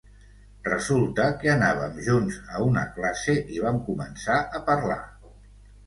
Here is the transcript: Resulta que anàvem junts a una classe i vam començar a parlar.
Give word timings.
Resulta 0.67 1.27
que 1.43 1.51
anàvem 1.57 2.01
junts 2.09 2.41
a 2.55 2.65
una 2.73 2.87
classe 2.99 3.39
i 3.59 3.63
vam 3.69 3.81
començar 3.93 4.43
a 4.63 4.67
parlar. 4.73 5.03